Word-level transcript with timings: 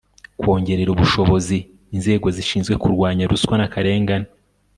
kongerera 0.41 0.89
ubushobozi 0.93 1.57
inzego 1.95 2.27
zishinzwe 2.35 2.73
kurwanya 2.83 3.23
ruswa 3.31 3.55
n' 3.57 3.65
akarengane 3.67 4.27